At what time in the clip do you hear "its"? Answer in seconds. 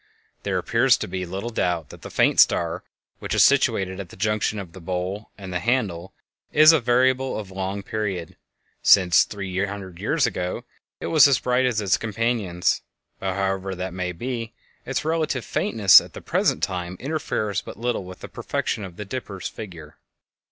11.79-11.99, 14.87-15.05